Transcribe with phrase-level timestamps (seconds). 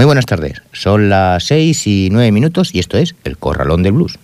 [0.00, 0.62] Muy buenas tardes.
[0.72, 4.18] Son las 6 y 9 minutos y esto es El Corralón del Blues.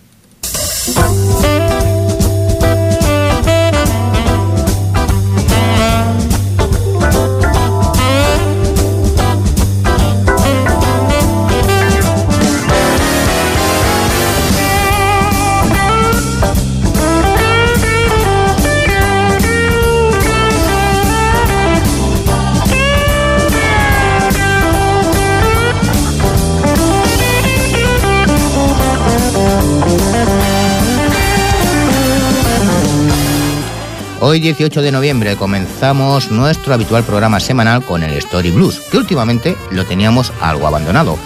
[34.28, 39.56] Hoy 18 de noviembre comenzamos nuestro habitual programa semanal con el Story Blues, que últimamente
[39.70, 41.16] lo teníamos algo abandonado,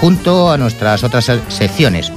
[0.00, 2.12] junto a nuestras otras secciones.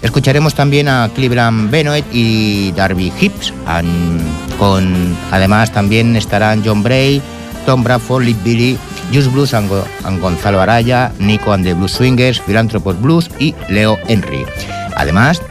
[0.00, 3.52] Escucharemos también a Cleveland Benoit y Darby Hips,
[4.56, 7.20] con, además también estarán John Bray,
[7.66, 8.78] Tom Bradford, Lee Billy,
[9.12, 9.68] Juice Blues and,
[10.20, 14.46] Gonzalo Araya, Nico and the Blues Swingers, Philanthropos Blues y Leo Henry.
[14.94, 15.42] Además,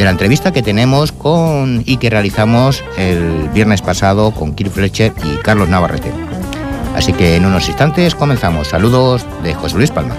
[0.00, 5.12] de la entrevista que tenemos con y que realizamos el viernes pasado con Kirk Fletcher
[5.22, 6.10] y Carlos Navarrete.
[6.96, 8.68] Así que en unos instantes comenzamos.
[8.68, 10.16] Saludos de José Luis Palma.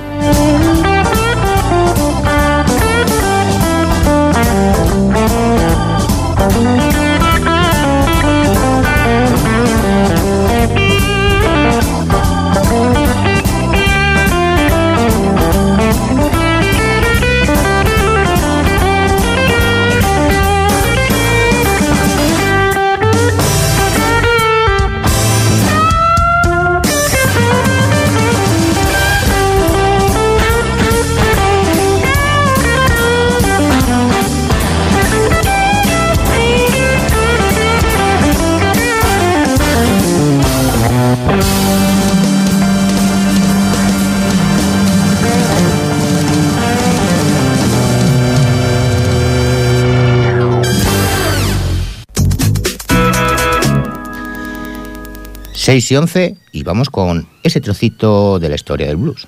[55.72, 59.26] 6 y 11 y vamos con ese trocito de la historia del blues.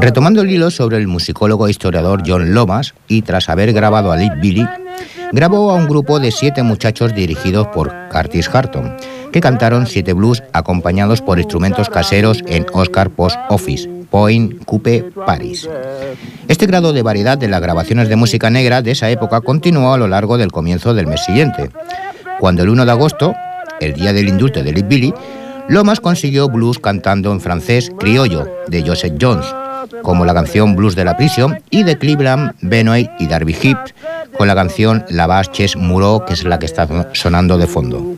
[0.00, 4.16] Retomando el hilo sobre el musicólogo e historiador John Lomas, y tras haber grabado a
[4.16, 4.66] Lead Billy,
[5.32, 8.96] grabó a un grupo de siete muchachos dirigidos por Curtis Harton,
[9.30, 15.68] que cantaron siete blues acompañados por instrumentos caseros en Oscar Post Office, Point, Coupe, Paris.
[16.48, 19.98] Este grado de variedad de las grabaciones de música negra de esa época continuó a
[19.98, 21.70] lo largo del comienzo del mes siguiente
[22.44, 23.34] cuando el 1 de agosto,
[23.80, 25.14] el día del indulto de Lee Billy,
[25.68, 29.46] Lomas consiguió blues cantando en francés criollo de Joseph Jones,
[30.02, 33.94] como la canción Blues de la Prisión, y de Cleveland, Benoit y Darby Hips,
[34.36, 38.14] con la canción La Baches Muro, que es la que está sonando de fondo.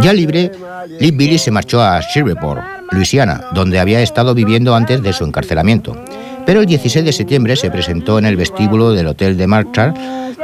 [0.00, 0.52] Ya libre,
[0.98, 5.96] Lee Billy se marchó a Shreveport, Luisiana, donde había estado viviendo antes de su encarcelamiento.
[6.44, 9.94] Pero el 16 de septiembre se presentó en el vestíbulo del hotel de Marshall,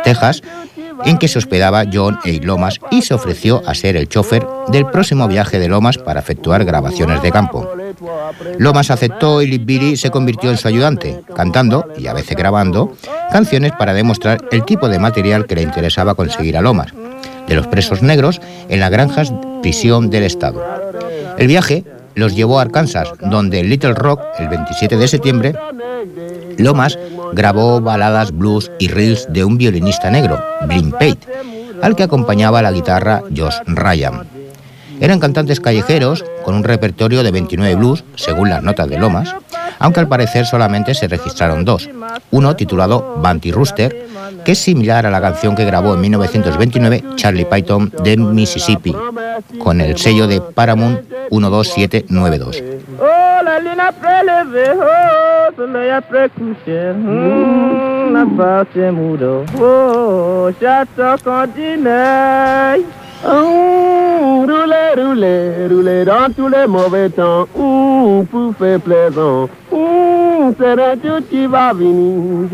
[0.05, 0.43] Texas,
[1.05, 2.45] en que se hospedaba John A.
[2.45, 6.65] Lomas y se ofreció a ser el chofer del próximo viaje de Lomas para efectuar
[6.65, 7.69] grabaciones de campo.
[8.59, 12.93] Lomas aceptó y Lee Billy se convirtió en su ayudante, cantando y a veces grabando
[13.31, 16.93] canciones para demostrar el tipo de material que le interesaba conseguir a Lomas,
[17.49, 20.63] de los presos negros en las granjas prisión del Estado.
[21.39, 21.85] El viaje
[22.15, 25.55] los llevó a Arkansas, donde en Little Rock, el 27 de septiembre,
[26.59, 26.99] Lomas
[27.33, 31.19] grabó baladas blues y reels de un violinista negro, Blim Pate,
[31.81, 34.27] al que acompañaba la guitarra Josh Ryan.
[35.01, 39.33] Eran cantantes callejeros con un repertorio de 29 blues, según las notas de Lomas,
[39.79, 41.89] aunque al parecer solamente se registraron dos.
[42.31, 44.07] Uno titulado Banty Rooster,
[44.45, 48.95] que es similar a la canción que grabó en 1929 Charlie Python de Mississippi,
[49.59, 52.63] con el sello de Paramount 12792.
[63.25, 67.47] Roulez, roulez, roulez dans tous les mauvais temps.
[68.31, 69.49] Pour faire plaisant.
[70.59, 72.49] C'est un tout qui va venir.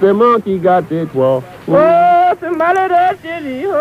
[0.00, 1.42] C'est moi qui gâte toi.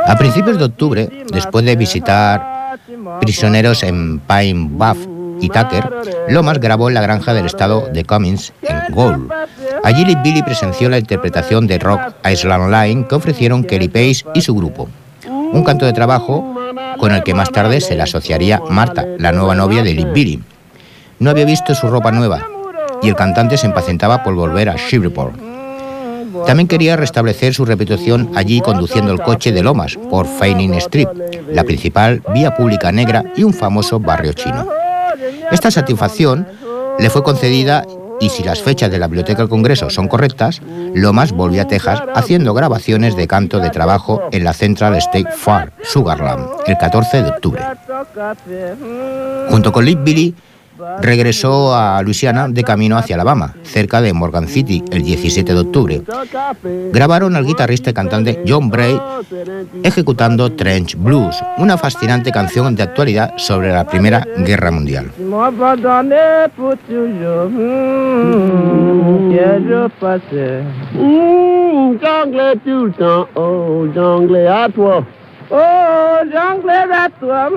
[0.06, 2.78] A principios de octubre, después de visitar
[3.22, 4.98] prisioneros en Pine Buff
[5.40, 5.90] y Tucker,
[6.28, 9.32] Lomas grabó en la granja del estado de Cummins, en Gold.
[9.84, 14.56] Allí Billy presenció la interpretación de rock Island Line que ofrecieron Kelly Pace y su
[14.56, 14.90] grupo
[15.52, 16.56] un canto de trabajo
[16.98, 20.44] con el que más tarde se le asociaría Marta, la nueva novia de Lip Billy.
[21.20, 22.46] No había visto su ropa nueva
[23.02, 25.36] y el cantante se impacientaba por volver a Shreveport.
[26.46, 31.08] También quería restablecer su reputación allí conduciendo el coche de Lomas por Feining Street,
[31.52, 34.68] la principal vía pública negra y un famoso barrio chino.
[35.52, 36.48] Esta satisfacción
[37.00, 37.86] le fue concedida
[38.20, 40.62] y si las fechas de la Biblioteca del Congreso son correctas,
[40.94, 45.72] Lomas volvió a Texas haciendo grabaciones de canto de trabajo en la Central State Farm,
[45.84, 47.62] Sugarland, el 14 de octubre.
[49.50, 50.36] Junto con Lee Billy,
[51.02, 56.02] regresó a Luisiana de camino hacia Alabama, cerca de Morgan City, el 17 de octubre.
[56.92, 59.00] Grabaron al guitarrista y cantante John Bray
[59.84, 65.12] ejecutando Trench Blues, una fascinante canción de actualidad sobre la Primera Guerra Mundial.
[75.52, 75.56] Oh,
[76.32, 77.50] j'anglais à toi,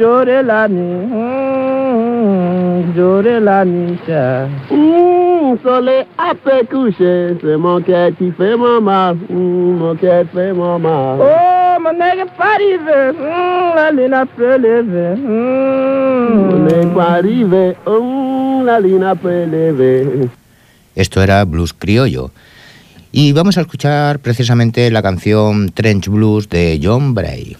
[0.00, 1.06] j'aurai la nuit,
[2.96, 3.96] j'aurai la nuit,
[4.68, 10.24] mmh, soleil à peu couché, c'est mon cœur qui fait mon mal, mmh, mon cœur
[10.34, 11.20] fait mon mal.
[11.20, 17.76] Oh, mon nègre pas arrivé, mmh, la lune a prélevé, mmh, mon nègre pas arrivé,
[18.64, 19.14] la lune a.
[20.96, 22.30] Esto era blues criollo.
[23.14, 27.58] Y vamos a escuchar precisamente la canción Trench Blues de John Bray.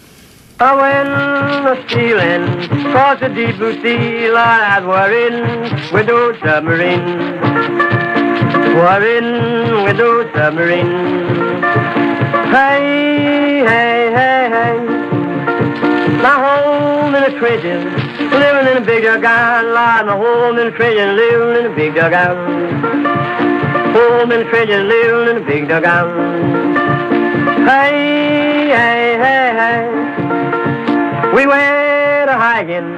[0.59, 2.43] I went stealing
[2.87, 7.03] across the deep blue sea, Lord, I was in with those submarine.
[8.75, 10.89] Worrying with those submarine.
[12.51, 14.77] Hey, hey, hey, hey.
[16.21, 17.83] My home in the trenches,
[18.31, 21.93] living in a big dugout, Lord, my home in the trenches, living in a big
[21.93, 23.52] dugout.
[23.93, 26.09] In the trenches, living in a big dugout.
[27.67, 29.85] Hey, hey, hey, hey.
[31.35, 32.89] We went a hiking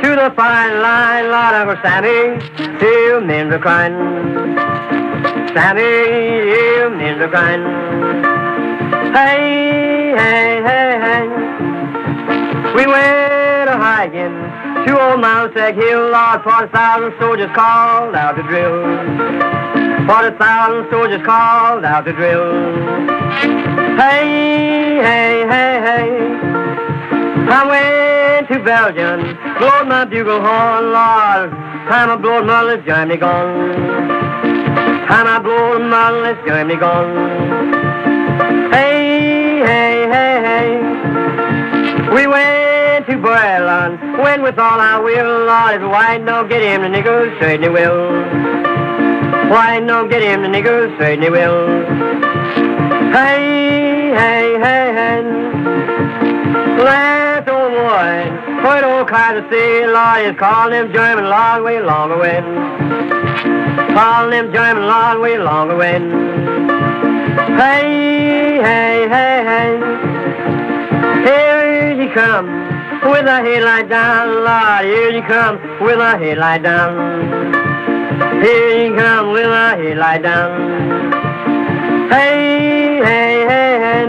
[0.00, 2.40] to the fine line, Lord, of Sammy,
[2.78, 3.92] till men were crying.
[5.52, 7.64] Sammy, till men were crying.
[9.12, 11.26] Hey, hey, hey, hey.
[12.74, 14.32] We went a hiking
[14.86, 19.57] to old Mount Hill, Lord, 40,000 soldiers called out to drill.
[20.08, 22.72] Forty thousand soldiers called out to drill.
[24.00, 26.08] Hey, hey, hey, hey.
[27.50, 31.50] I went to Belgium, blowed my bugle horn, Lord.
[31.90, 33.76] Time I blowed my let's Germany gone.
[35.08, 38.72] Time I blowed my let's Germany gone.
[38.72, 42.14] Hey, hey, hey, hey.
[42.14, 45.74] We went to Berlin, went with all our will, Lord.
[45.74, 48.57] If white don't get him, the niggers certainly will.
[49.48, 51.84] Why no get him, the niggers certainly will.
[53.12, 55.22] Hey, hey, hey, hey.
[56.84, 59.88] Last old boy, quite old kind of sea,
[60.28, 62.44] is calling them German long way longer when.
[63.94, 66.10] Calling them German long way longer when.
[67.56, 69.78] Hey, hey, hey, hey.
[71.24, 72.50] Here he comes
[73.02, 77.67] with a headlight down, Lord, here he comes with a headlight down.
[78.42, 82.10] Here he comes with a headlight down.
[82.10, 84.06] Hey, hey, hey, hey.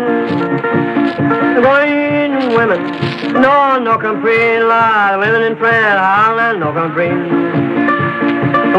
[1.62, 2.82] Going women,
[3.42, 5.20] no, no complain, Lord.
[5.20, 7.18] Women in France, Holland, no complain.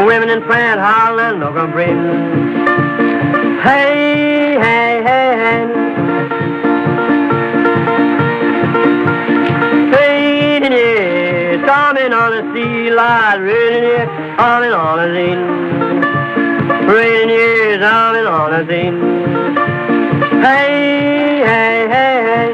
[0.05, 1.97] Women in France, Holland, no complain.
[3.61, 5.70] Hey, hey, hey, hey.
[12.51, 15.39] On sea, Lord, raining yeah on and on a scene.
[16.87, 18.99] Rain years on and on a scene.
[20.41, 22.53] Hey, hey, hey, hey.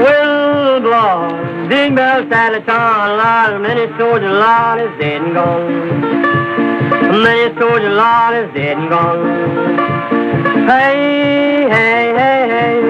[0.00, 6.02] Will blow, Ring bells, Sally Town, lot, many soldier lot is dead and gone.
[7.22, 10.68] Many soldier lot is dead and gone.
[10.68, 12.80] Hey, hey, hey, hey.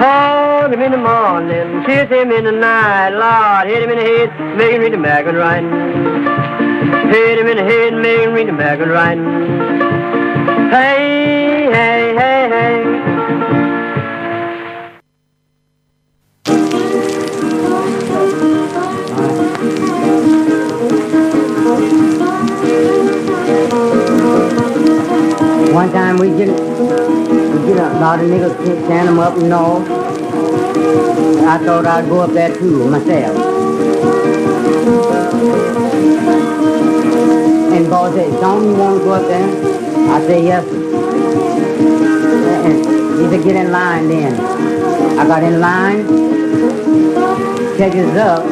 [0.00, 0.41] Hold
[0.72, 4.56] him in the morning, kiss him in the night, Lord, hit him in the head,
[4.56, 5.62] make him read the magazine right.
[7.12, 9.18] Hit him in the head, make him read the magazine right.
[10.70, 13.12] Hey, hey, hey, hey.
[25.74, 30.01] One time we get, we get a lot of niggas can't stand them up north.
[30.74, 33.36] I thought I'd go up there too myself.
[37.72, 39.48] And boss said, don't you want to go up there?
[40.12, 40.66] I said, yes.
[42.64, 42.76] And
[43.20, 44.34] he said, get in line then.
[45.18, 46.06] I got in line,
[47.76, 48.46] catches up.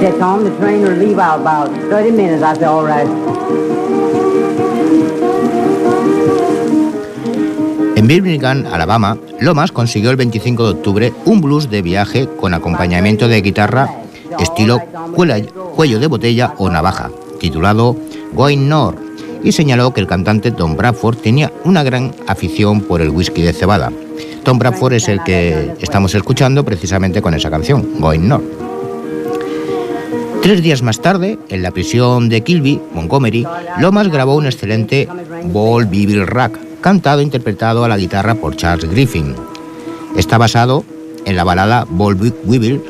[0.00, 2.42] Said, Tom, the train will leave out about 30 minutes.
[2.42, 3.06] I said, all right.
[8.02, 13.28] En Birmingham, Alabama, Lomas consiguió el 25 de octubre un blues de viaje con acompañamiento
[13.28, 13.94] de guitarra
[14.40, 14.80] estilo
[15.76, 17.96] cuello de botella o navaja, titulado
[18.32, 18.98] Going North,
[19.44, 23.52] y señaló que el cantante Tom Bradford tenía una gran afición por el whisky de
[23.52, 23.92] cebada.
[24.42, 28.44] Tom Bradford es el que estamos escuchando precisamente con esa canción, Going North.
[30.42, 33.46] Tres días más tarde, en la prisión de Kilby, Montgomery,
[33.78, 35.06] Lomas grabó un excelente
[35.52, 39.34] Ball Bible Rack, cantado e interpretado a la guitarra por Charles Griffin.
[40.16, 40.84] Está basado
[41.24, 42.82] en la balada Ball Weevil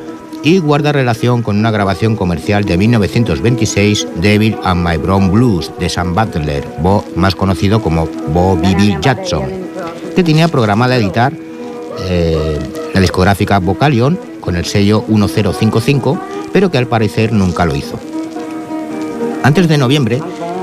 [0.43, 5.89] y guarda relación con una grabación comercial de 1926, Devil and My Brown Blues, de
[5.89, 6.67] Sam Butler,
[7.15, 9.45] más conocido como Bo Bibi Jackson,
[10.17, 11.33] que tenía programada editar
[12.09, 12.59] eh,
[12.93, 16.19] la discográfica Vocalion con el sello 1055,
[16.53, 18.01] pero que al parecer nunca lo hizo.
[19.45, 20.21] Antes de noviembre,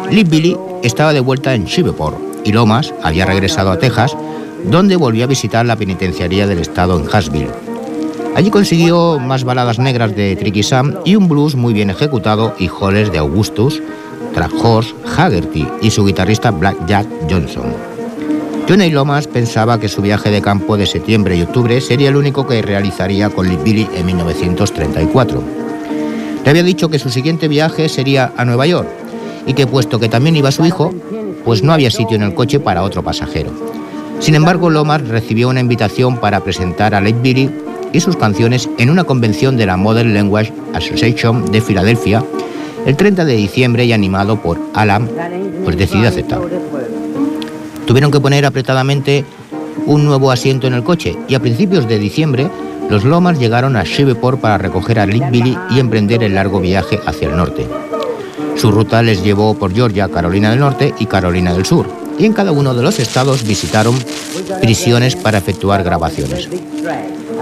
[0.10, 4.16] Lee Billy estaba de vuelta en Shreveport, y Lomas había regresado a Texas,
[4.66, 7.52] donde volvió a visitar la penitenciaría del estado en Hasville.
[8.36, 12.68] Allí consiguió más baladas negras de Tricky Sam y un blues muy bien ejecutado y
[12.68, 13.82] joles de Augustus,
[14.34, 14.54] Track
[15.18, 17.74] Haggerty y su guitarrista Black Jack Johnson.
[18.68, 22.46] Johnny Lomas pensaba que su viaje de campo de septiembre y octubre sería el único
[22.46, 25.44] que realizaría con Lee Billy en 1934.
[26.44, 28.88] Le había dicho que su siguiente viaje sería a Nueva York
[29.48, 30.94] y que puesto que también iba su hijo,
[31.46, 33.52] pues no había sitio en el coche para otro pasajero.
[34.20, 37.50] Sin embargo, Lomas recibió una invitación para presentar a Lake Billy
[37.94, 42.24] y sus canciones en una convención de la Modern Language Association de Filadelfia
[42.86, 45.10] el 30 de diciembre y animado por Alan,
[45.64, 46.40] pues decidió aceptar.
[47.86, 49.26] Tuvieron que poner apretadamente
[49.86, 52.50] un nuevo asiento en el coche y a principios de diciembre
[52.90, 57.00] los Lomas llegaron a Shreveport para recoger a Lake Billy y emprender el largo viaje
[57.06, 57.68] hacia el norte.
[58.60, 61.86] Su ruta les llevó por Georgia, Carolina del Norte y Carolina del Sur,
[62.18, 63.96] y en cada uno de los estados visitaron
[64.60, 66.50] prisiones para efectuar grabaciones.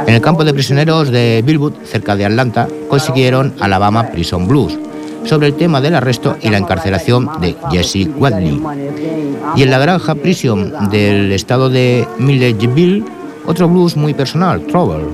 [0.05, 4.77] En el campo de prisioneros de Billwood, cerca de Atlanta, consiguieron Alabama Prison Blues,
[5.23, 8.61] sobre el tema del arresto y la encarcelación de Jesse Wadley.
[9.55, 13.03] Y en la granja Prison del estado de Milledgeville,
[13.47, 15.05] otro blues muy personal, Trouble,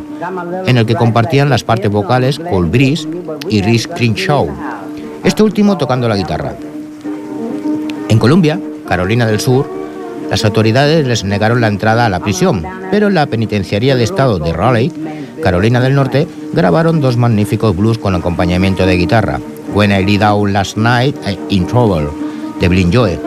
[0.66, 3.08] en el que compartían las partes vocales Cole Breeze
[3.48, 4.50] y Rhys Crenshaw
[5.24, 6.56] este último tocando la guitarra.
[8.10, 9.70] En Colombia, Carolina del Sur,
[10.30, 14.40] las autoridades les negaron la entrada a la prisión, pero en la penitenciaría de estado
[14.40, 14.92] de Raleigh,
[15.42, 19.40] Carolina del Norte, grabaron dos magníficos blues con acompañamiento de guitarra,
[19.74, 22.08] When I Lay Down Last Night e In Trouble,
[22.60, 23.20] de Blin Joe.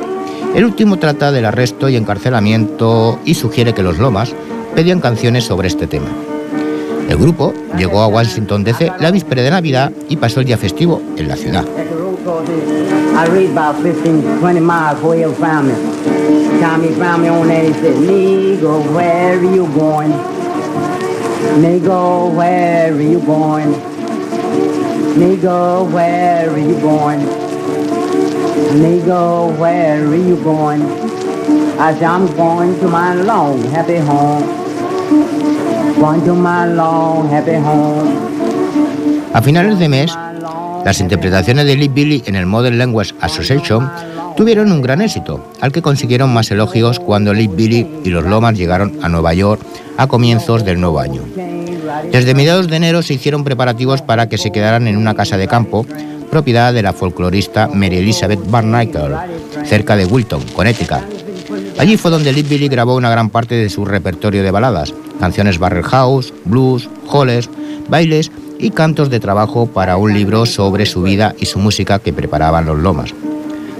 [0.54, 4.34] El último trata del arresto y encarcelamiento y sugiere que los Lomas
[4.74, 6.08] pedían canciones sobre este tema.
[7.08, 11.00] El grupo llegó a Washington DC la víspera de Navidad y pasó el día festivo
[11.16, 11.64] en la ciudad.
[13.16, 15.74] I read about 15, 20 miles before he found me.
[16.60, 20.12] Time he found me on there, he said, Negro, where are you going?
[21.62, 23.72] Negro, where are you going?
[25.16, 27.20] Negro, where are you going?
[28.82, 30.82] Negro, where are you going?
[31.78, 34.42] I said, I'm going to my long, happy home.
[39.32, 40.12] A finales de mes,
[40.84, 43.90] las interpretaciones de Lee Billy en el Modern Language Association
[44.36, 48.58] tuvieron un gran éxito, al que consiguieron más elogios cuando Lee Billy y los Lomas
[48.58, 49.62] llegaron a Nueva York
[49.96, 51.22] a comienzos del nuevo año.
[52.12, 55.48] Desde mediados de enero se hicieron preparativos para que se quedaran en una casa de
[55.48, 55.86] campo,
[56.30, 59.16] propiedad de la folclorista Mary Elizabeth Barnacle,
[59.64, 60.98] cerca de Wilton, Connecticut.
[61.78, 65.58] Allí fue donde Lee Billy grabó una gran parte de su repertorio de baladas, canciones
[65.58, 67.50] barrel house, blues, holes,
[67.88, 72.12] bailes y cantos de trabajo para un libro sobre su vida y su música que
[72.12, 73.14] preparaban los Lomas.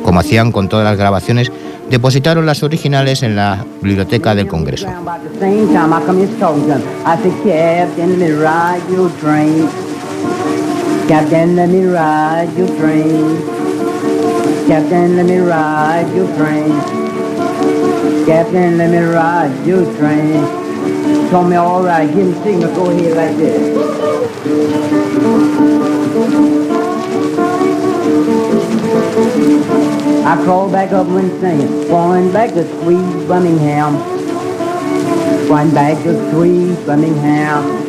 [0.04, 1.50] Como hacían con todas las grabaciones,
[1.90, 4.86] depositaron las originales en la biblioteca del Congreso.
[21.30, 23.76] Told me all right, give me signal, go ahead like this.
[30.24, 33.96] I crawled back up when singing, going back to Sweet Birmingham,
[35.48, 37.86] going back to sweet Birmingham.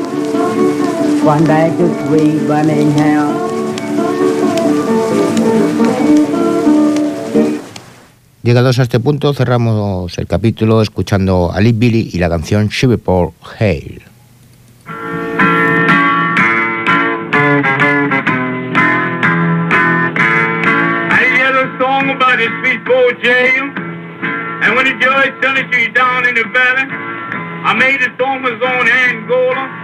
[1.24, 3.27] Going back to sweet Birmingham.
[8.48, 13.34] Llegados a este punto, cerramos el capítulo escuchando a Lee Billy y la canción Shiverport
[13.44, 14.00] valley,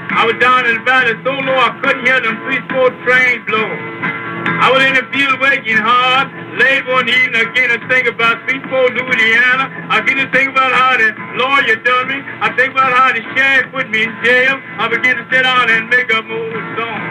[0.10, 4.23] I was down in the valley so low I couldn't hear them three four trains.
[4.62, 6.30] I was in the field working hard.
[6.60, 9.88] Late one evening, I began to think about Four, Louisiana.
[9.90, 12.22] I began to think about how the lawyer done me.
[12.42, 14.60] I think about how the sheriff put me in jail.
[14.78, 17.02] I began to sit down and make up my song.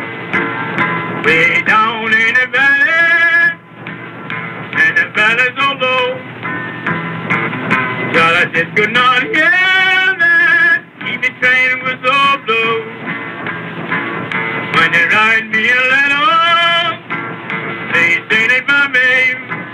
[1.24, 3.58] Way down in the valley,
[4.62, 6.04] and the valley so low.
[8.12, 10.84] God, I just could not hear that.
[11.22, 12.74] The train was so blow
[14.74, 16.41] when they write me a letter,
[17.94, 19.64] they say they by me.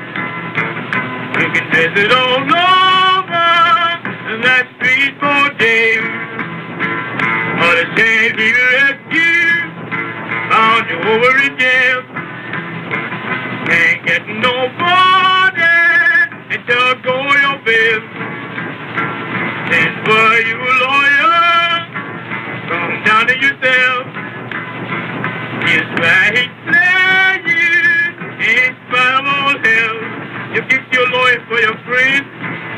[1.23, 3.29] You can visit all over
[4.45, 6.07] that street for days.
[7.45, 9.53] All the same people rescue
[10.51, 12.03] found you over in jail.
[13.67, 15.63] Can't get nobody
[16.55, 18.03] and tell go your bill.
[19.55, 22.09] That's why you lawyer,
[22.69, 24.07] come down to yourself
[25.67, 27.08] is where he led you
[28.57, 29.97] spite of all hell.
[30.55, 32.25] You keep your lawyer for your friend,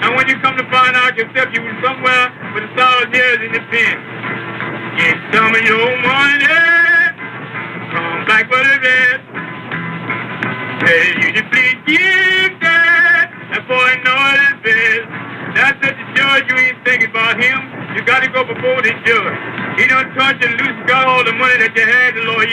[0.05, 3.39] and when you come to find out yourself, you were somewhere with a thousand years
[3.47, 3.97] in the pen.
[4.99, 6.47] Get some of your money,
[7.95, 9.23] come back for the rest.
[10.81, 15.07] Tell you to please give that, and boy know it best.
[15.55, 17.59] That's what the judge, you ain't thinking about him.
[17.97, 19.39] You gotta go before the judge.
[19.79, 22.49] He done touched and loose got all the money that you had the Lord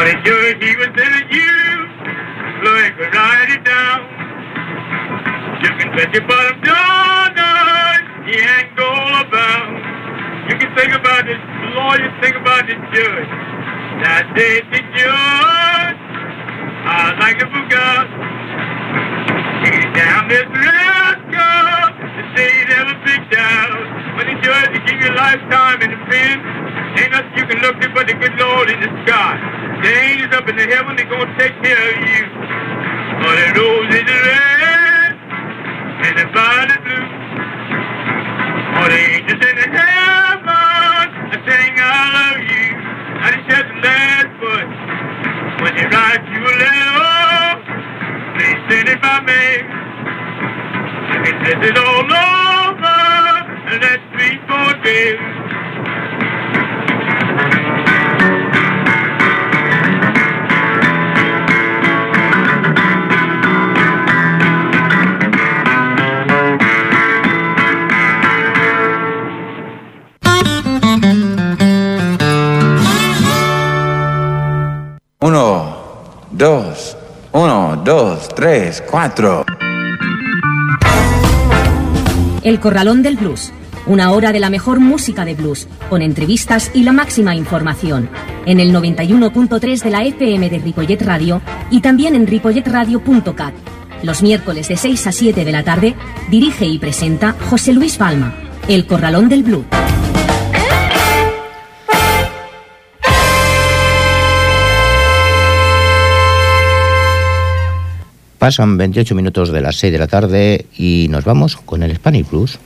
[0.00, 1.52] On the judge, he was telling you,
[2.64, 4.00] Lord, could write it down.
[5.60, 9.68] You can bet your bottom dollar, he ain't go all about.
[10.48, 11.36] You can think about this
[11.76, 13.28] lawyer, think about this judge.
[14.00, 16.00] That day, the judge,
[16.88, 18.08] I like to forgot.
[19.68, 23.99] He's down this rascal, the state never picked out.
[24.20, 26.44] When the judge to give you lifetime in the pen,
[27.00, 29.32] ain't nothing you can look to but the good Lord in the sky.
[29.80, 32.28] The angels up in the heaven, they gonna take care of you.
[32.28, 35.16] All the rose is red,
[36.04, 37.08] and the violet blue.
[38.76, 42.68] All the angels in the heaven, are saying I love you.
[43.24, 44.68] I just had the last foot.
[45.64, 47.56] When they write you a letter,
[48.36, 49.64] they send it by mail.
[51.08, 51.64] And they send
[53.70, 55.18] all over.
[75.22, 75.76] Uno,
[76.32, 76.96] dos,
[77.32, 79.44] uno, dos, tres, cuatro.
[82.42, 83.52] El Corralón del Blues
[83.90, 88.08] una hora de la mejor música de blues, con entrevistas y la máxima información.
[88.46, 93.52] En el 91.3 de la FM de Ripollet Radio y también en ripolletradio.cat.
[94.04, 95.96] Los miércoles de 6 a 7 de la tarde
[96.30, 98.32] dirige y presenta José Luis Palma,
[98.68, 99.66] El Corralón del Blues.
[108.38, 112.30] Pasan 28 minutos de las 6 de la tarde y nos vamos con el Spanish
[112.30, 112.60] Blues.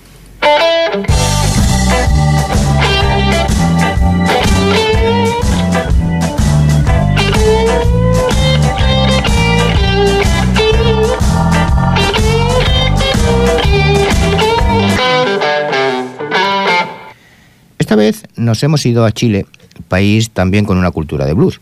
[18.37, 19.46] Nos hemos ido a Chile,
[19.88, 21.61] país también con una cultura de blues.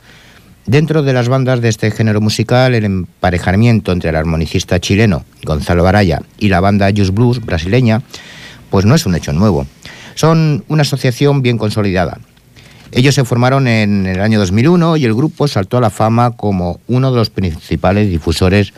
[0.66, 5.86] Dentro de las bandas de este género musical, el emparejamiento entre el armonicista chileno Gonzalo
[5.86, 8.02] Araya y la banda Just Blues brasileña,
[8.72, 9.66] pues no es un hecho nuevo.
[10.14, 12.20] Son una asociación bien consolidada.
[12.90, 16.80] Ellos se formaron en el año 2001 y el grupo saltó a la fama como
[16.88, 18.72] uno de los principales difusores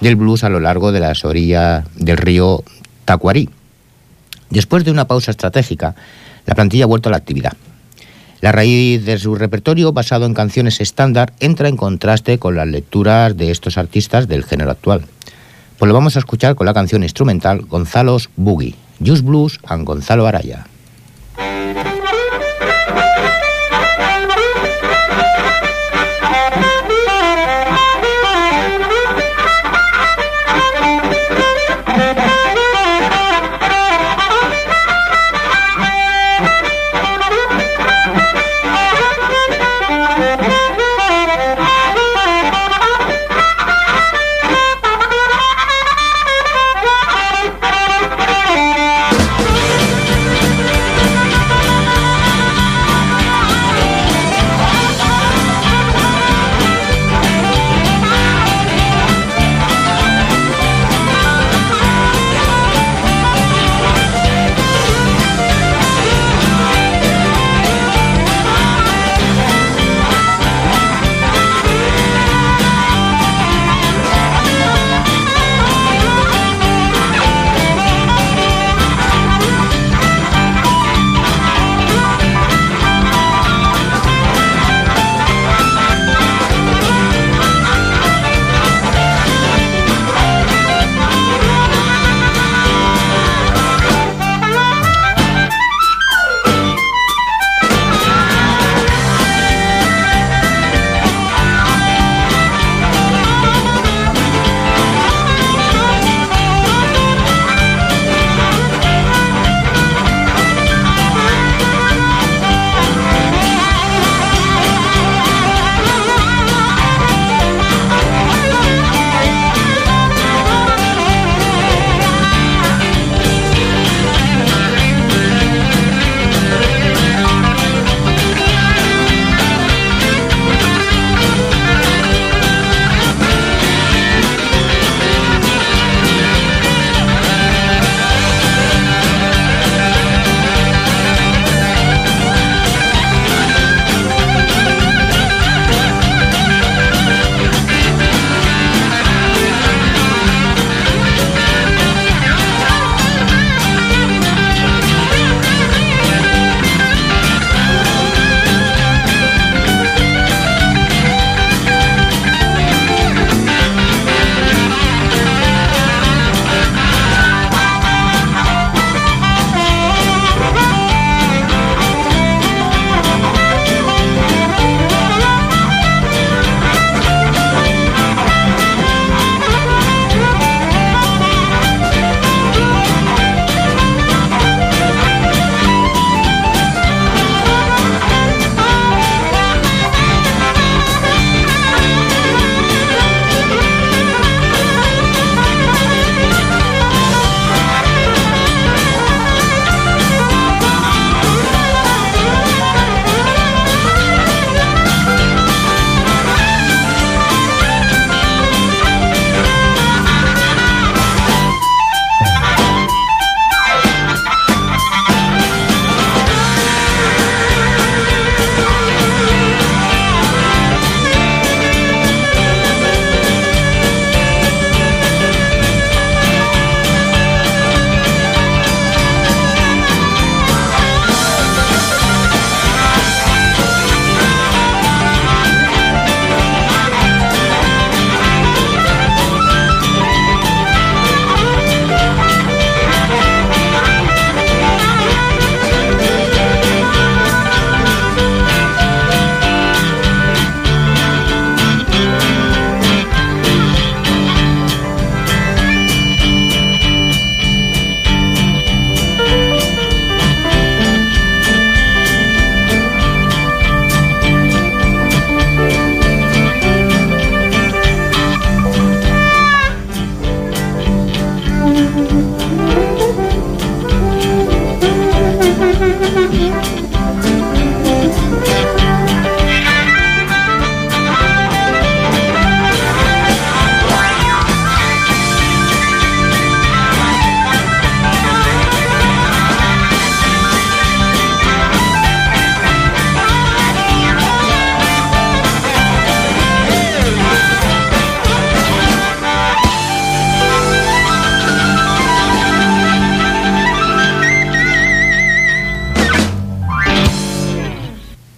[0.00, 2.64] del blues a lo largo de las orillas del río
[3.04, 3.50] Tacuarí.
[4.48, 5.94] Después de una pausa estratégica,
[6.46, 7.52] la plantilla ha vuelto a la actividad.
[8.40, 13.36] La raíz de su repertorio, basado en canciones estándar, entra en contraste con las lecturas
[13.36, 15.04] de estos artistas del género actual.
[15.78, 20.26] Pues lo vamos a escuchar con la canción instrumental Gonzalo's Boogie, Just Blues and Gonzalo
[20.26, 20.66] Araya.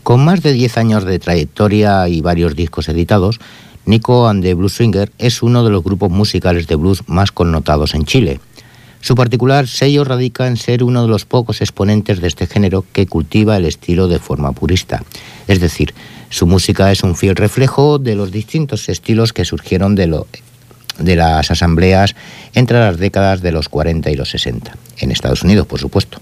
[0.07, 3.40] Con más de 10 años de trayectoria y varios discos editados,
[3.87, 7.92] Nico and the Blues Singer es uno de los grupos musicales de blues más connotados
[7.92, 8.38] en Chile.
[9.01, 13.09] Su particular sello radica en ser uno de los pocos exponentes de este género que
[13.09, 15.03] cultiva el estilo de forma purista.
[15.49, 15.92] Es decir,
[16.31, 20.23] su música es un fiel reflejo de los distintos estilos que surgieron de,
[21.01, 22.14] de las asambleas
[22.55, 26.21] entre las décadas de los 40 y los 60, en Estados Unidos, por supuesto.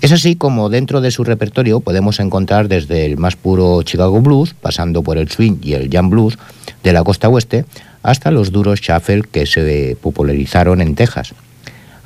[0.00, 4.54] Es así como dentro de su repertorio podemos encontrar desde el más puro Chicago Blues,
[4.54, 6.38] pasando por el swing y el jam blues
[6.84, 7.64] de la costa oeste,
[8.04, 11.34] hasta los duros shuffle que se popularizaron en Texas.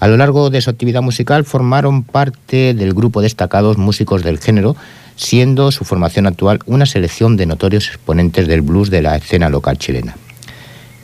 [0.00, 4.74] A lo largo de su actividad musical formaron parte del grupo destacados músicos del género,
[5.16, 9.76] siendo su formación actual una selección de notorios exponentes del blues de la escena local
[9.76, 10.16] chilena.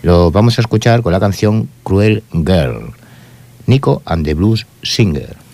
[0.03, 2.93] Lo vamos a escuchar con la canción Cruel Girl,
[3.67, 5.48] Nico and the Blues Singer.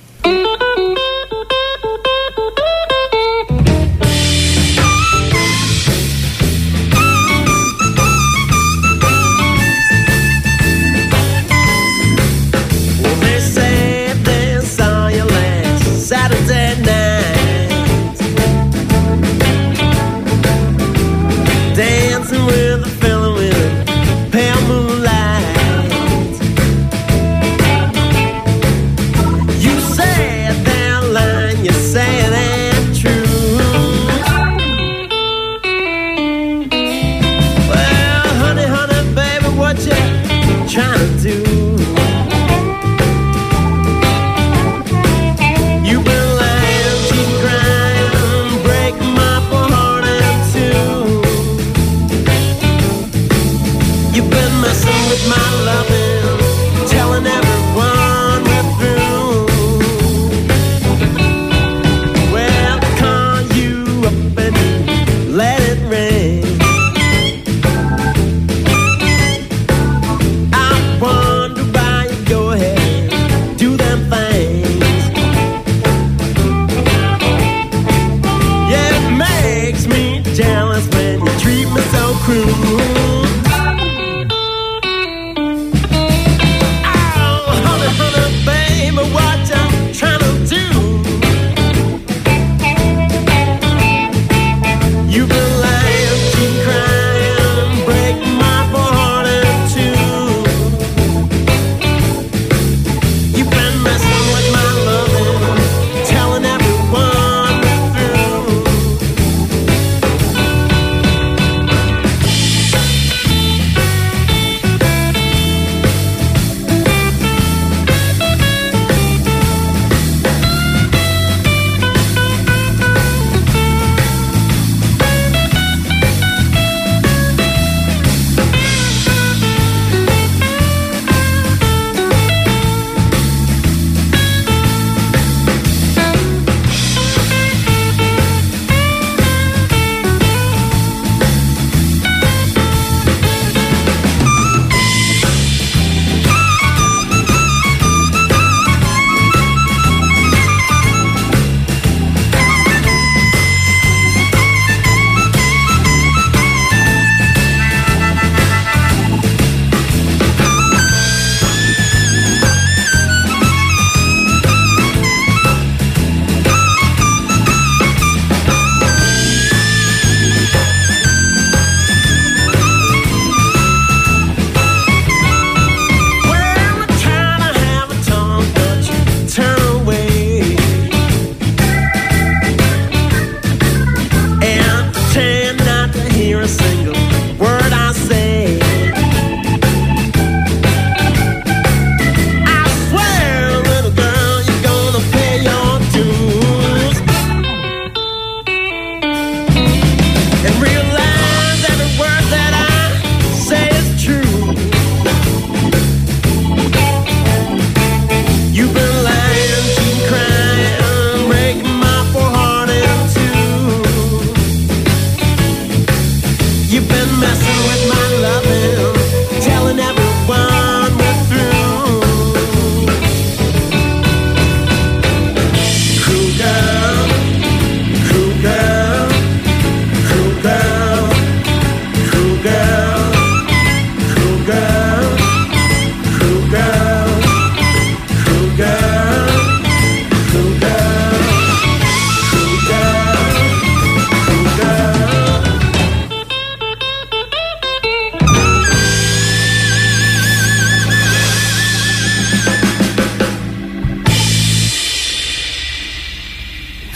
[216.66, 218.03] You've been messing with my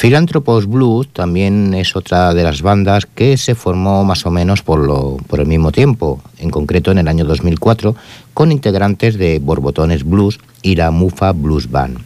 [0.09, 4.79] Philanthropos Blues también es otra de las bandas que se formó más o menos por,
[4.79, 7.95] lo, por el mismo tiempo, en concreto en el año 2004,
[8.33, 11.99] con integrantes de Borbotones Blues y la Mufa Blues Band.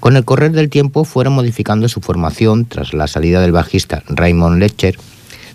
[0.00, 4.58] Con el correr del tiempo fueron modificando su formación tras la salida del bajista Raymond
[4.58, 4.98] Lecher,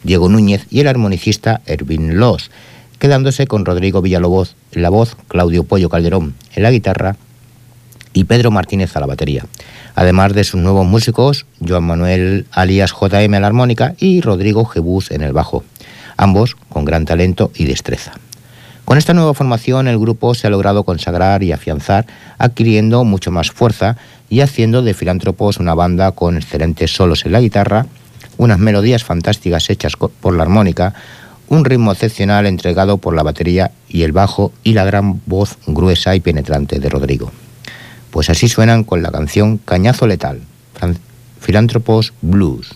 [0.02, 2.52] Diego Núñez y el armonicista Erwin Loss,
[3.00, 7.18] quedándose con Rodrigo Villalobos en la voz, Claudio Pollo Calderón en la guitarra
[8.16, 9.46] y Pedro Martínez a la batería.
[9.94, 15.12] Además de sus nuevos músicos, Joan Manuel alias JM a la armónica y Rodrigo Jebús
[15.12, 15.64] en el bajo,
[16.18, 18.14] ambos con gran talento y destreza.
[18.86, 22.06] Con esta nueva formación el grupo se ha logrado consagrar y afianzar,
[22.38, 23.98] adquiriendo mucho más fuerza
[24.30, 27.86] y haciendo de Filántropos una banda con excelentes solos en la guitarra,
[28.38, 30.94] unas melodías fantásticas hechas por la armónica,
[31.50, 36.16] un ritmo excepcional entregado por la batería y el bajo y la gran voz gruesa
[36.16, 37.32] y penetrante de Rodrigo.
[38.16, 40.40] Pues así suenan con la canción Cañazo Letal,
[41.42, 42.74] Filántropos Blues.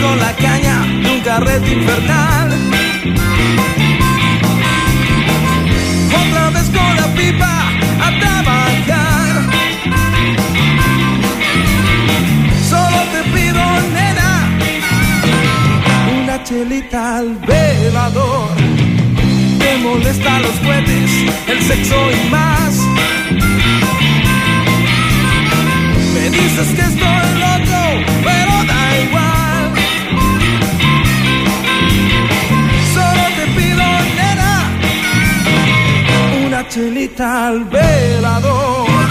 [0.00, 2.35] con la caña de un carrete infernal.
[7.34, 9.42] A trabajar.
[12.70, 13.62] Solo te pido,
[13.94, 14.48] nena,
[16.22, 18.50] una chelita al velador.
[19.58, 21.10] Te molesta los cohetes,
[21.48, 22.74] el sexo y más.
[26.14, 27.35] Me dices que estoy
[36.68, 39.05] chelita al velador.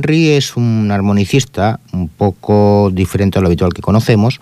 [0.00, 4.40] Henry es un armonicista un poco diferente a lo habitual que conocemos,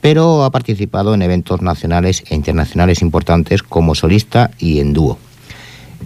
[0.00, 5.18] pero ha participado en eventos nacionales e internacionales importantes como solista y en dúo.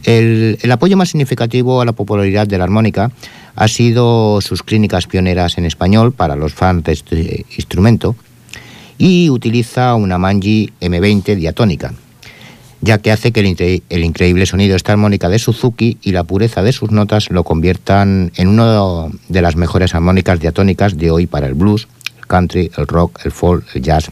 [0.02, 3.12] El, apoyo más significativo a la popularidad de la armónica
[3.54, 8.16] ha sido sus clínicas pioneras en español para los fans de este instrumento
[8.98, 11.94] y utiliza una Manji M20 diatónica,
[12.80, 16.72] ya que hace que el, increíble sonido esta armónica de Suzuki y la pureza de
[16.72, 21.54] sus notas lo conviertan en una de las mejores armónicas diatónicas de hoy para el
[21.54, 24.10] blues, el country, el rock, el folk, el jazz,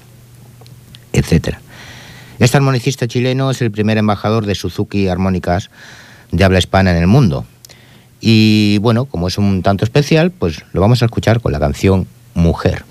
[1.13, 1.57] etc.
[2.39, 5.71] Este armonicista chileno es el primer embajador de Suzuki armónicas
[6.33, 7.47] de habla hispana en el mundo.
[8.21, 12.07] Y bueno, como es un tanto especial, pues lo vamos a escuchar con la canción
[12.35, 12.85] Mujer.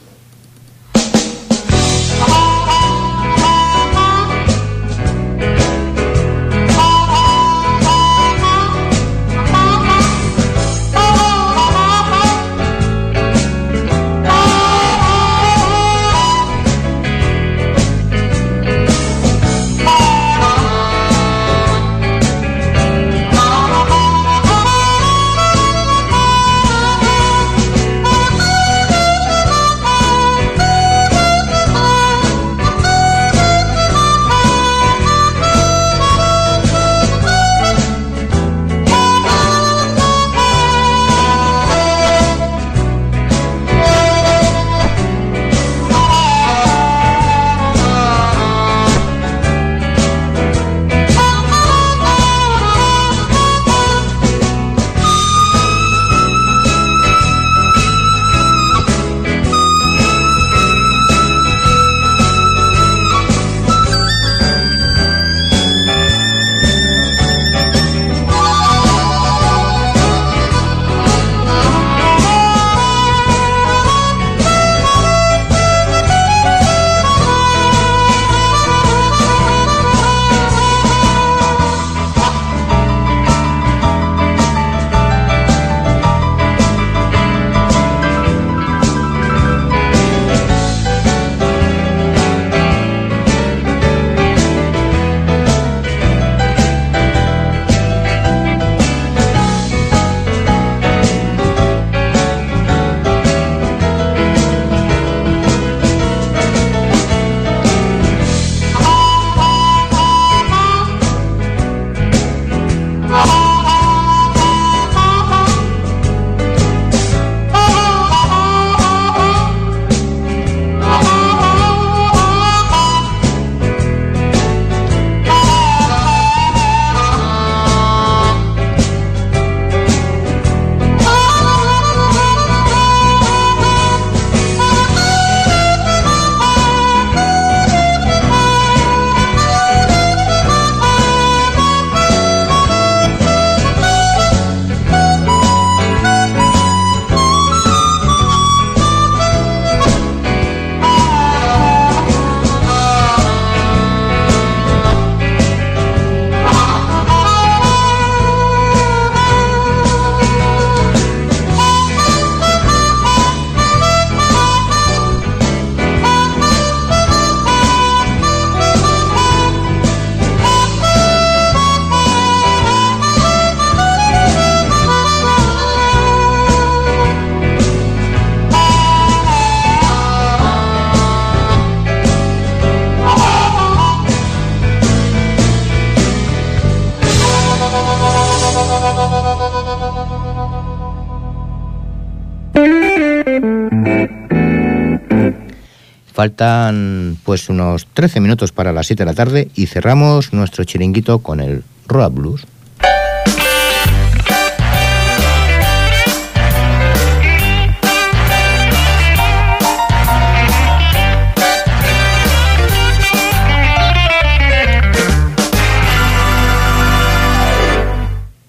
[197.35, 201.41] Pues unos 13 minutos para las 7 de la tarde y cerramos nuestro chiringuito con
[201.41, 202.47] el Road Blues.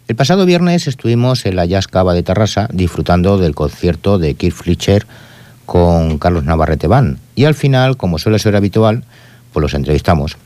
[0.07, 5.09] El pasado viernes estuvimos en la Jazz de Tarrasa disfrutando del concierto de Keith Fletcher
[5.64, 9.05] con Carlos Navarrete Van y al final, como suele ser habitual,
[9.53, 10.37] pues los entrevistamos.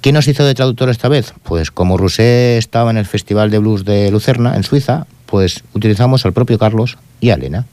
[0.00, 1.34] ¿Quién nos hizo de traductor esta vez?
[1.42, 6.24] Pues como Rousset estaba en el Festival de Blues de Lucerna, en Suiza, pues utilizamos
[6.24, 7.66] al propio Carlos y a Elena.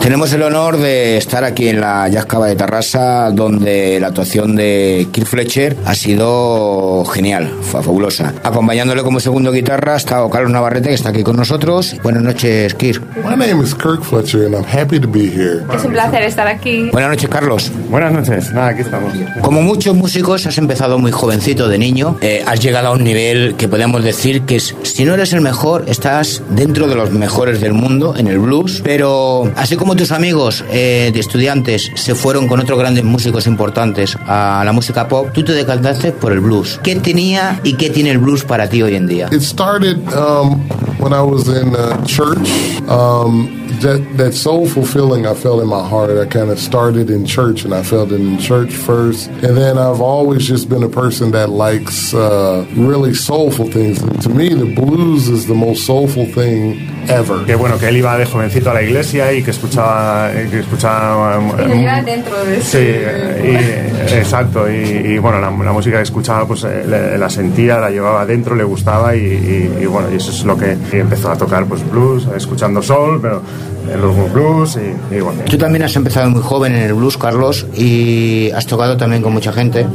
[0.00, 4.56] Tenemos el honor de estar aquí en la Jazz Cava de Tarrasa, donde la actuación
[4.56, 8.32] de Kirk Fletcher ha sido genial, fue fabulosa.
[8.42, 11.94] Acompañándole como segundo guitarra ha estado Carlos Navarrete, que está aquí con nosotros.
[12.02, 13.02] Buenas noches, Kirk.
[13.16, 15.62] My name is Kirk Fletcher and I'm happy to be here.
[15.74, 16.88] Es un placer estar aquí.
[16.90, 17.70] Buenas noches, Carlos.
[17.90, 19.12] Buenas noches, nada, aquí estamos.
[19.42, 22.16] Como muchos músicos, has empezado muy jovencito de niño.
[22.22, 25.42] Eh, has llegado a un nivel que podemos decir que es, si no eres el
[25.42, 28.80] mejor, estás dentro de los mejores del mundo en el blues.
[28.82, 34.16] Pero así como tus amigos eh, de estudiantes se fueron con otros grandes músicos importantes
[34.26, 36.80] a la música pop, tú te decantaste por el blues.
[36.82, 39.28] ¿Qué tenía y qué tiene el blues para ti hoy en día?
[39.32, 40.68] It started um,
[40.98, 42.48] when I was in uh, church.
[42.88, 47.26] Um, that that soulful feeling I felt in my heart, I kind of started in
[47.26, 49.28] church, and I felt it in church first.
[49.28, 54.00] And then I've always just been a person that likes uh, really soulful things.
[54.22, 57.44] To me, the blues is the most soulful thing ever.
[57.46, 60.60] Que bueno, que él iba de jovencito a la iglesia y que escuchaba, eh, que
[60.60, 61.38] escuchaba.
[61.38, 64.70] um, Y lo lleva dentro de Sí, y- exacto.
[64.70, 64.74] Y,
[65.14, 68.54] y, bueno, la, la música que escuchaba, pues eh, le- la sentía, la llevaba dentro,
[68.54, 71.64] le gustaba y, y- y, bueno, y eso es lo que y empezó a tocar,
[71.66, 73.42] pues blues, escuchando soul, pero
[73.90, 75.42] eh, los blues y, y bueno.
[75.48, 79.32] Tú también has empezado muy joven en el blues, Carlos, y has tocado también con
[79.32, 79.86] mucha gente.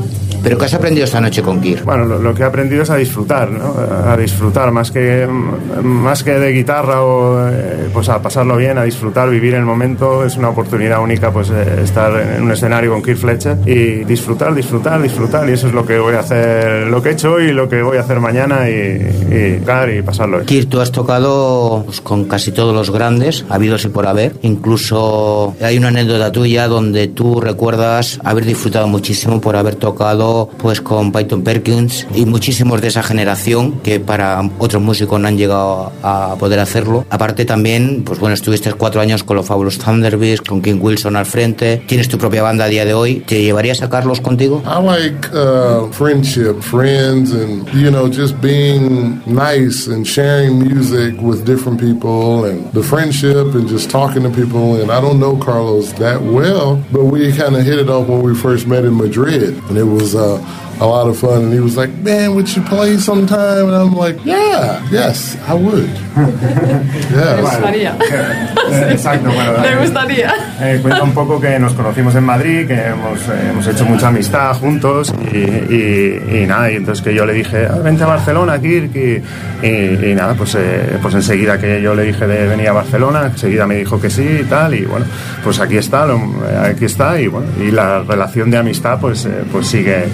[0.44, 1.86] ¿Pero qué has aprendido esta noche con Kirk?
[1.86, 3.74] Bueno, lo, lo que he aprendido es a disfrutar, ¿no?
[4.06, 5.26] A disfrutar más que
[5.82, 10.26] más que de guitarra o eh, pues a pasarlo bien, a disfrutar, vivir el momento.
[10.26, 14.54] Es una oportunidad única, pues eh, estar en un escenario con Keith Fletcher y disfrutar,
[14.54, 15.50] disfrutar, disfrutar.
[15.50, 17.82] Y eso es lo que voy a hacer, lo que he hecho y lo que
[17.82, 20.42] voy a hacer mañana y, y, y pasarlo.
[20.44, 24.36] Kirk, tú has tocado pues, con casi todos los grandes, habidos y por haber.
[24.42, 30.82] Incluso hay una anécdota tuya donde tú recuerdas haber disfrutado muchísimo por haber tocado pues
[30.82, 35.92] con Python Perkins y muchísimos de esa generación que para otros músicos no han llegado
[36.02, 37.06] a poder hacerlo.
[37.10, 41.26] Aparte también, pues bueno, estuviste cuatro años con los Fabulous Thunderbirds, con King Wilson al
[41.26, 41.84] frente.
[41.88, 43.24] Tienes tu propia banda a día de hoy.
[43.26, 44.64] ¿Te llevarías a Carlos contigo?
[44.66, 51.46] I like uh, friendship, friends, and you know, just being nice and sharing music with
[51.46, 54.80] different people, and the friendship and just talking to people.
[54.80, 58.22] And I don't know Carlos that well, but we kind of hit it off when
[58.22, 60.38] we first met in Madrid, and it was uh,
[60.84, 61.44] a lot of fun.
[61.46, 65.54] And he was like, "Man, would you play sometime?" And I'm like, "Yeah, yes, I
[65.54, 65.88] would."
[67.16, 67.40] yes.
[67.42, 67.92] gustaría.
[68.00, 69.54] Eh, Exacto, bueno.
[69.62, 70.34] Me gustaría.
[70.62, 74.08] Eh, cuenta un poco que nos conocimos en Madrid, que hemos, eh, hemos hecho mucha
[74.10, 78.08] amistad juntos y, y- y nada, y entonces que yo le dije, "Ah, vente a
[78.08, 79.22] Barcelona, Kirk, y,
[79.66, 83.28] y- y nada, pues, eh, pues enseguida que yo le dije de venir a Barcelona,
[83.32, 85.06] enseguida me dijo que sí y tal, y bueno,
[85.44, 89.26] pues aquí está, lo- eh, aquí está, y bueno, y la relación de amistad pues,
[89.26, 90.06] eh, pues sigue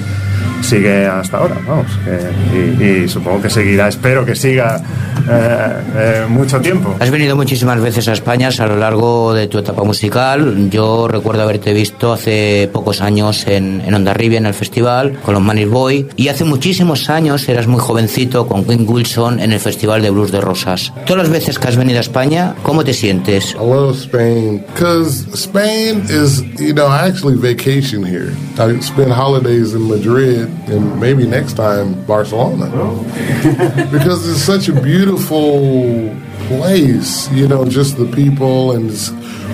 [0.61, 4.81] sigue hasta ahora, vamos, que- y, y supongo que seguirá, espero que siga
[5.29, 6.95] eh, eh, mucho tiempo.
[6.99, 10.69] Has venido muchísimas veces a España a lo largo de tu etapa musical.
[10.69, 15.43] Yo recuerdo haberte visto hace pocos años en, en Ondarribia, en el festival, con los
[15.43, 16.07] Manis Boy.
[16.15, 20.31] Y hace muchísimos años, eras muy jovencito, con King Wilson en el Festival de Blues
[20.31, 20.91] de Rosas.
[21.05, 23.53] Todas las veces que has venido a España, ¿cómo te sientes?
[23.53, 28.33] I love Spain because Spain is, you know, I actually vacation here.
[28.57, 32.69] I spend holidays in Madrid and maybe next time Barcelona.
[32.73, 33.05] Oh.
[33.91, 36.15] Because it's such a beautiful
[36.47, 38.91] place, you know, just the people and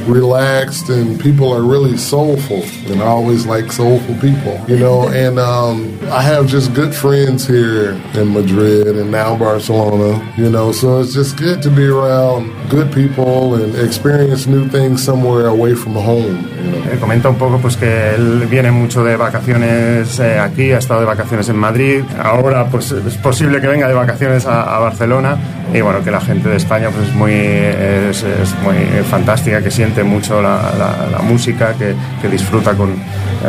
[0.08, 5.40] relaxed and people are really soulful and I always like soulful people, you know, and
[5.40, 11.02] um, I have just good friends here in Madrid and now Barcelona, you know, so
[11.02, 15.94] it's just good to be around good people and experience new things somewhere away from
[15.94, 16.86] home, you know.
[16.92, 21.00] Eh, comenta un poco pues que él viene mucho de vacaciones eh, aquí, ha estado
[21.00, 25.38] de vacaciones en Madrid, ahora pues es posible que venga de vacaciones a, a Barcelona
[25.74, 28.24] y bueno, que la gente de España pues es muy, es,
[28.64, 28.76] muy
[29.10, 32.94] fantástica, que siente mucho la, la- música, que, que disfruta con,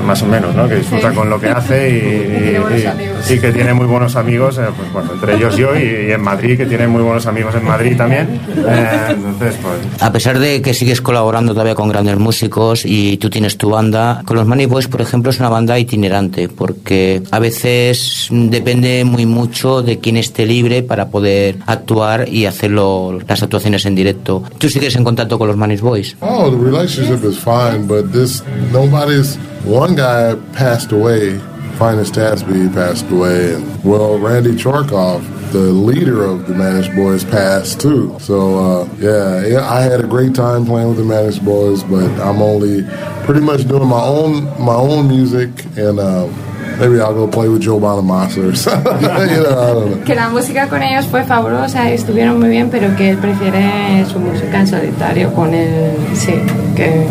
[0.01, 0.69] más o menos, ¿no?
[0.69, 4.93] Que disfruta con lo que hace y, y, que tiene muy buenos amigos, eh, pues,
[4.93, 8.41] bueno, entre ellos yo y, en Madrid, que tiene muy buenos amigos en Madrid también.
[8.57, 10.03] Eh, entonces, pues...
[10.03, 14.23] A pesar de que sigues colaborando todavía con grandes músicos y tú tienes tu banda,
[14.25, 19.27] con los Money Boys, por ejemplo, es una banda itinerante, porque a veces depende muy
[19.27, 24.43] mucho de quién esté libre para poder actuar y hacerlo las actuaciones en directo.
[24.59, 26.17] ¿Tú sigues en contacto con los Money Boys?
[26.21, 28.43] Oh, the relationship is fine, but this
[28.73, 31.39] nobody's one guy passed away.
[31.77, 35.21] Finest Tasby passed away, and well, Randy Chorkov,
[35.53, 38.17] the leader of the Manish Boys, passed too.
[38.19, 42.41] So uh, yeah, I had a great time playing with the Manish Boys, but I'm
[42.41, 42.85] only
[43.27, 46.01] pretty much doing my own my own music and.
[46.01, 46.43] Um,
[46.79, 49.01] Maybe I'll go play with Joe Bonamassa or something.
[49.01, 50.05] you know, I.
[50.05, 54.19] Que la música con ellos fue fabulosa, estuvieron muy bien, pero que él prefiere su
[54.19, 56.35] música en solitario con él, sí,
[56.75, 57.07] que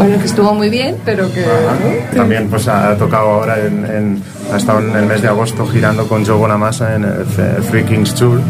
[0.00, 1.44] bueno, que estuvo muy bien, pero que...
[2.14, 4.22] También pues ha tocado ahora, en, en,
[4.52, 7.26] ha estado en el mes de agosto girando con Joe Bonamassa en el
[7.70, 8.40] Three Kings Tour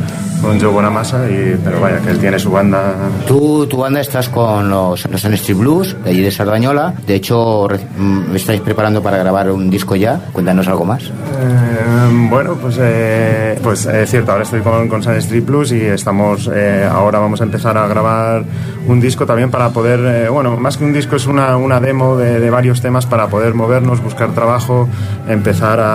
[0.41, 2.95] con Joe Bonamassa, y, pero vaya, que él tiene su banda.
[3.27, 6.95] Tú, tu banda, estás con los, los Street Blues, de allí de Sardañola.
[7.07, 10.21] De hecho, me estáis preparando para grabar un disco ya.
[10.33, 11.05] Cuéntanos algo más.
[11.05, 11.11] Eh,
[12.31, 16.51] bueno, pues, eh, pues es cierto, ahora estoy con, con Sun Street Blues y estamos,
[16.53, 18.45] eh, ahora vamos a empezar a grabar
[18.87, 22.17] un disco también para poder, eh, bueno, más que un disco es una, una demo
[22.17, 24.89] de, de, varios temas para poder movernos, buscar trabajo,
[25.29, 25.90] empezar a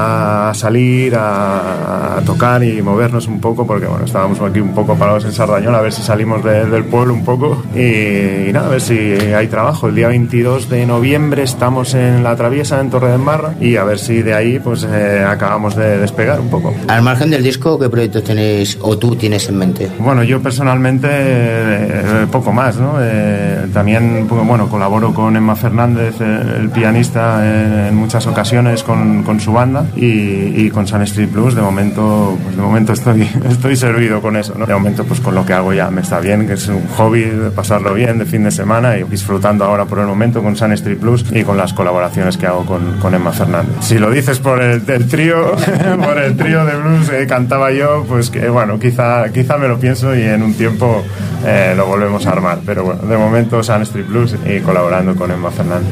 [0.54, 5.26] salir, a, a tocar y movernos un poco, porque bueno, estábamos aquí un poco parados
[5.26, 8.70] en Sardañola, a ver si salimos de, del pueblo un poco y, y, nada, a
[8.70, 9.88] ver si hay trabajo.
[9.88, 13.84] El día 22 de noviembre estamos en La Traviesa, en Torre de Embarra, y a
[13.84, 16.74] ver si de ahí pues eh, acabamos de despegar un poco.
[16.88, 19.90] Al margen del disco, ¿qué proyectos tenéis o tú tienes en mente?
[20.00, 22.96] Bueno, yo personalmente eh, poco más, ¿no?
[23.00, 29.52] Eh, también, bueno, colaboro con Emma Fernández, el pianista, en muchas ocasiones con, con su
[29.52, 31.56] banda y, y, con Sun Street Blues.
[31.56, 34.66] De momento, pues de momento estoy, estoy servido con eso, ¿no?
[34.66, 37.22] De momento, pues con lo que hago ya me está bien, que es un hobby
[37.22, 40.74] de pasarlo bien de fin de semana y disfrutando ahora por el momento con Sun
[40.74, 43.76] Street Blues y con las colaboraciones que hago con, con Emma Fernández.
[43.82, 45.52] Si lo dices por el, el trío,
[46.04, 49.80] por el trío de blues que cantaba yo, pues que bueno, quizá, quizá me lo
[49.80, 51.04] pienso y en un tiempo
[51.46, 52.60] eh, lo volvemos a armar.
[52.66, 55.90] Pero bueno, de momento Sun Street Blues y colaborando con Emma Fernández.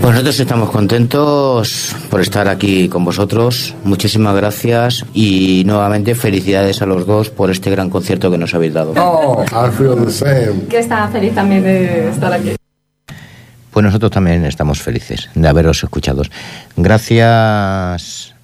[0.00, 3.74] Pues nosotros estamos contentos por estar aquí con vosotros.
[3.84, 8.74] Muchísimas gracias y nuevamente felicidades a los dos por este gran concierto que nos habéis
[8.74, 8.94] dado.
[8.96, 10.66] Oh, I feel the same.
[10.68, 12.54] Que está feliz también de estar aquí.
[13.70, 16.22] Pues nosotros también estamos felices de haberos escuchado.
[16.76, 18.34] Gracias,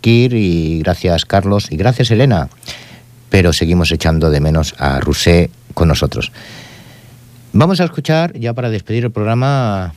[0.00, 2.48] Kir, y gracias, Carlos, y gracias, Elena.
[3.30, 6.32] Pero seguimos echando de menos a Rusé con nosotros.
[7.52, 9.94] Vamos a escuchar, ya para despedir el programa,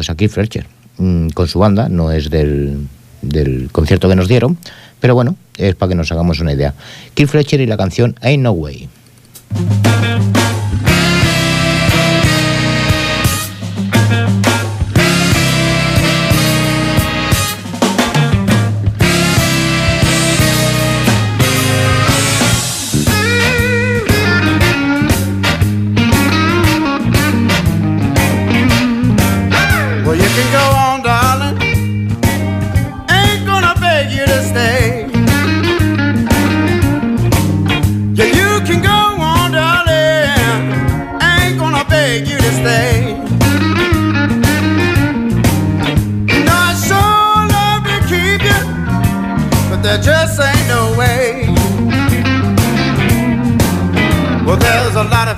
[0.00, 0.64] pues a Keith Fletcher,
[0.96, 2.86] con su banda, no es del,
[3.20, 4.56] del concierto que nos dieron,
[4.98, 6.72] pero bueno, es para que nos hagamos una idea.
[7.12, 8.88] Keith Fletcher y la canción Ain't No Way.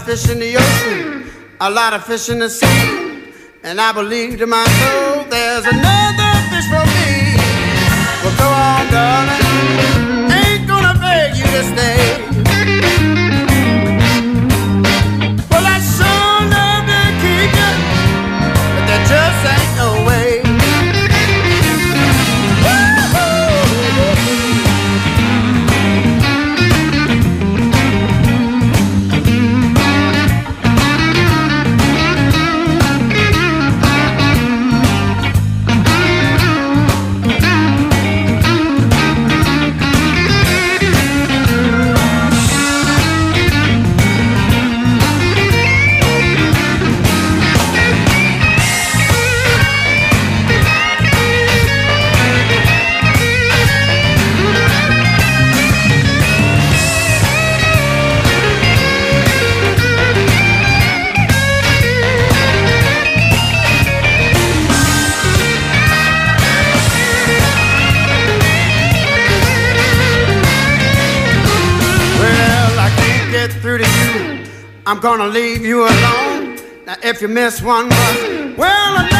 [0.04, 1.30] Fish in the ocean,
[1.60, 3.32] a lot of fish in the sea.
[3.62, 7.36] And I believe to my soul there's another fish for me.
[8.22, 10.32] Well, go on, darling.
[10.32, 12.01] Ain't gonna beg you to stay.
[75.02, 76.56] Gonna leave you alone.
[76.86, 79.11] Now if you miss one bus, well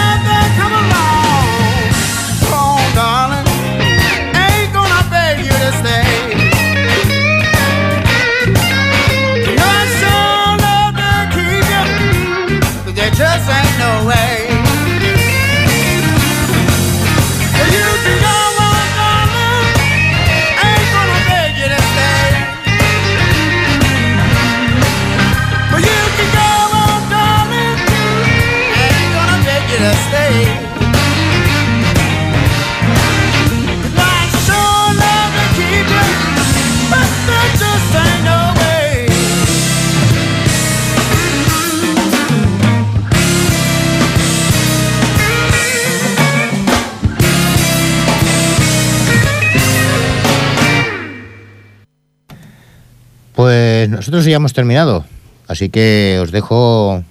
[54.23, 55.05] nosotros ya hemos terminado,
[55.49, 57.03] así que os dejo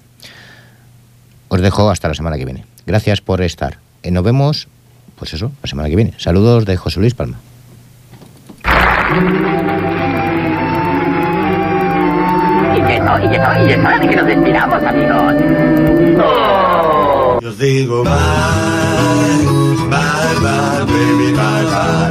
[1.49, 2.64] os dejo hasta la semana que viene.
[2.86, 3.80] Gracias por estar.
[4.01, 4.70] Eh, nos vemos,
[5.18, 6.14] pues eso, la semana que viene.
[6.16, 7.38] Saludos de José Luis Palma.
[12.78, 15.34] Y que no, y que no, y es hora de que nos despidamos, amigos.
[17.41, 18.14] Yo os digo bye,
[19.89, 22.01] bye, bye, baby, bye, bye.
[22.05, 22.11] Bye,